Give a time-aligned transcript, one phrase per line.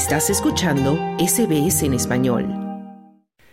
[0.00, 2.46] Estás escuchando SBS en español.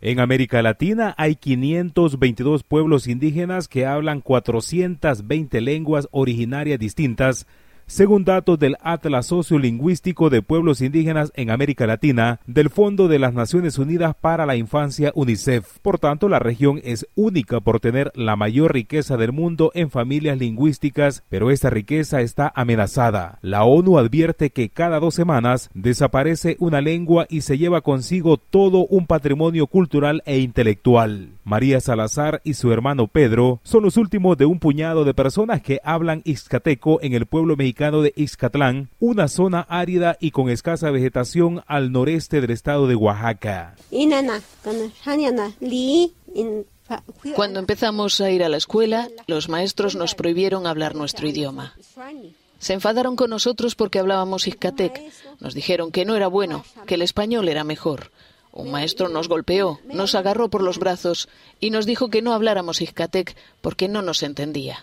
[0.00, 7.48] En América Latina hay 522 pueblos indígenas que hablan 420 lenguas originarias distintas
[7.88, 13.32] según datos del Atlas Sociolingüístico de Pueblos Indígenas en América Latina del Fondo de las
[13.32, 15.78] Naciones Unidas para la Infancia UNICEF.
[15.80, 20.38] Por tanto, la región es única por tener la mayor riqueza del mundo en familias
[20.38, 23.38] lingüísticas, pero esta riqueza está amenazada.
[23.40, 28.86] La ONU advierte que cada dos semanas desaparece una lengua y se lleva consigo todo
[28.86, 31.37] un patrimonio cultural e intelectual.
[31.48, 35.80] María Salazar y su hermano Pedro son los últimos de un puñado de personas que
[35.82, 41.64] hablan ixcateco en el pueblo mexicano de Ixcatlán, una zona árida y con escasa vegetación
[41.66, 43.76] al noreste del estado de Oaxaca.
[47.34, 51.72] Cuando empezamos a ir a la escuela, los maestros nos prohibieron hablar nuestro idioma.
[52.58, 55.00] Se enfadaron con nosotros porque hablábamos ixcatec.
[55.40, 58.10] Nos dijeron que no era bueno, que el español era mejor.
[58.52, 61.28] Un maestro nos golpeó, nos agarró por los brazos
[61.60, 64.78] y nos dijo que no habláramos Ixcatec porque no nos entendía.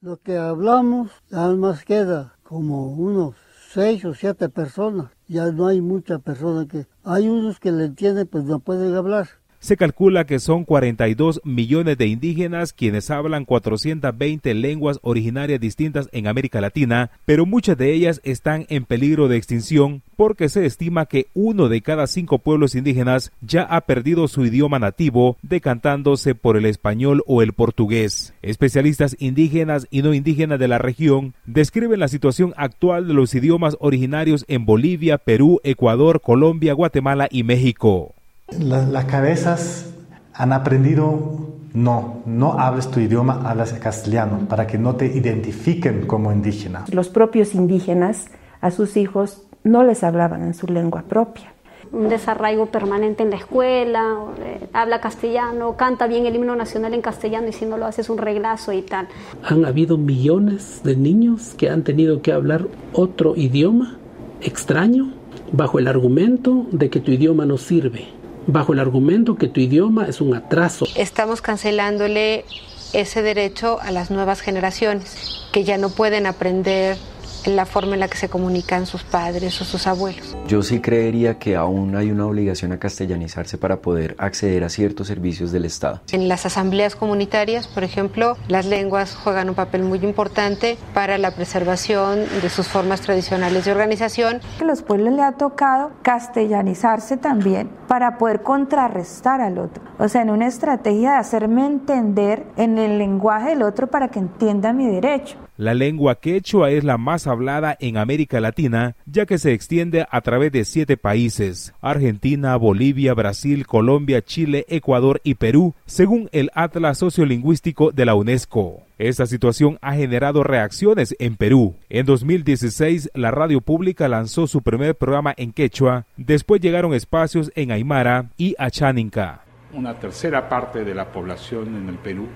[0.00, 3.34] Lo que hablamos, más queda como unos
[3.72, 5.10] seis o siete personas.
[5.28, 6.86] Ya no hay muchas personas que...
[7.04, 9.28] Hay unos que le entienden, pues no pueden hablar.
[9.66, 16.28] Se calcula que son 42 millones de indígenas quienes hablan 420 lenguas originarias distintas en
[16.28, 21.26] América Latina, pero muchas de ellas están en peligro de extinción porque se estima que
[21.34, 26.64] uno de cada cinco pueblos indígenas ya ha perdido su idioma nativo, decantándose por el
[26.64, 28.34] español o el portugués.
[28.42, 33.76] Especialistas indígenas y no indígenas de la región describen la situación actual de los idiomas
[33.80, 38.15] originarios en Bolivia, Perú, Ecuador, Colombia, Guatemala y México
[38.48, 39.92] las cabezas
[40.32, 46.32] han aprendido, no, no hables tu idioma, hablas castellano, para que no te identifiquen como
[46.32, 46.84] indígena.
[46.92, 48.26] Los propios indígenas
[48.60, 51.52] a sus hijos no les hablaban en su lengua propia.
[51.92, 57.00] Un desarraigo permanente en la escuela, eh, habla castellano, canta bien el himno nacional en
[57.00, 59.08] castellano y si no lo haces un reglazo y tal.
[59.44, 63.98] Han habido millones de niños que han tenido que hablar otro idioma
[64.40, 65.12] extraño
[65.52, 68.15] bajo el argumento de que tu idioma no sirve
[68.46, 70.86] bajo el argumento que tu idioma es un atraso.
[70.96, 72.44] Estamos cancelándole
[72.92, 77.15] ese derecho a las nuevas generaciones que ya no pueden aprender en
[77.54, 80.36] la forma en la que se comunican sus padres o sus abuelos.
[80.48, 85.06] Yo sí creería que aún hay una obligación a castellanizarse para poder acceder a ciertos
[85.06, 86.00] servicios del Estado.
[86.12, 91.32] En las asambleas comunitarias, por ejemplo, las lenguas juegan un papel muy importante para la
[91.32, 94.40] preservación de sus formas tradicionales de organización.
[94.60, 99.82] A los pueblos le ha tocado castellanizarse también para poder contrarrestar al otro.
[99.98, 104.18] O sea, en una estrategia de hacerme entender en el lenguaje del otro para que
[104.18, 105.36] entienda mi derecho.
[105.58, 110.20] La lengua quechua es la más hablada en América Latina, ya que se extiende a
[110.20, 116.98] través de siete países, Argentina, Bolivia, Brasil, Colombia, Chile, Ecuador y Perú, según el Atlas
[116.98, 118.82] Sociolingüístico de la UNESCO.
[118.98, 121.74] Esta situación ha generado reacciones en Perú.
[121.88, 127.70] En 2016, la radio pública lanzó su primer programa en quechua, después llegaron espacios en
[127.70, 129.40] Aymara y Achaninca.
[129.72, 132.28] Una tercera parte de la población en el Perú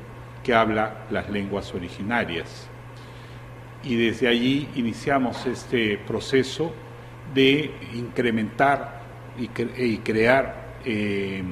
[0.42, 2.70] que habla las lenguas originarias
[3.82, 6.72] y desde allí iniciamos este proceso
[7.34, 9.00] de incrementar
[9.38, 11.42] y, crear eh,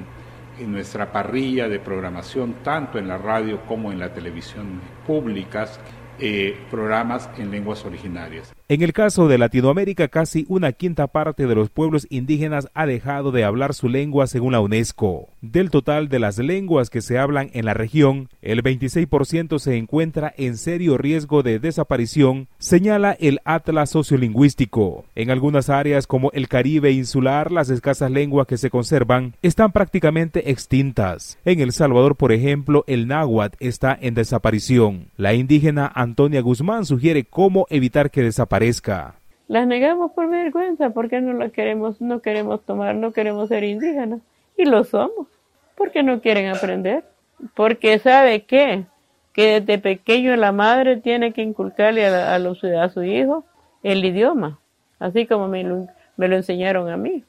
[0.59, 5.81] en nuestra parrilla de programación, tanto en la radio como en la televisión públicas,
[6.19, 8.58] eh, programas en lenguas originarias.
[8.71, 13.33] En el caso de Latinoamérica, casi una quinta parte de los pueblos indígenas ha dejado
[13.33, 15.31] de hablar su lengua según la UNESCO.
[15.41, 20.34] Del total de las lenguas que se hablan en la región, el 26% se encuentra
[20.37, 25.07] en serio riesgo de desaparición, señala el Atlas Sociolingüístico.
[25.15, 30.51] En algunas áreas como el Caribe insular, las escasas lenguas que se conservan están prácticamente
[30.51, 31.39] extintas.
[31.47, 35.07] En El Salvador, por ejemplo, el náhuatl está en desaparición.
[35.16, 38.58] La indígena Antonia Guzmán sugiere cómo evitar que desaparezca
[39.49, 44.21] las negamos por vergüenza, porque no las queremos, no queremos tomar, no queremos ser indígenas.
[44.57, 45.27] Y lo somos,
[45.75, 47.05] porque no quieren aprender.
[47.55, 48.84] Porque sabe qué?
[49.39, 53.45] que desde pequeño la madre tiene que inculcarle a, a, su hijo
[53.84, 54.59] el idioma,
[54.99, 57.22] así como me lo, me lo enseñaron a mí.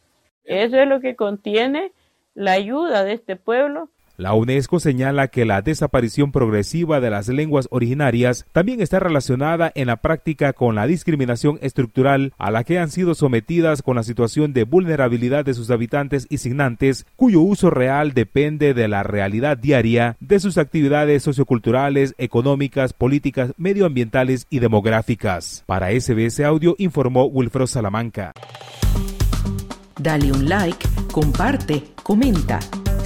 [0.44, 1.92] Eso es lo que contiene
[2.34, 7.70] la ayuda de este pueblo La UNESCO señala que la desaparición progresiva de las lenguas
[7.72, 12.92] originarias también está relacionada en la práctica con la discriminación estructural a la que han
[12.92, 18.14] sido sometidas con la situación de vulnerabilidad de sus habitantes y signantes, cuyo uso real
[18.14, 25.64] depende de la realidad diaria de sus actividades socioculturales, económicas, políticas, medioambientales y demográficas.
[25.66, 28.34] Para SBS Audio informó Wilfredo Salamanca.
[29.98, 32.60] Dale un like, comparte, comenta.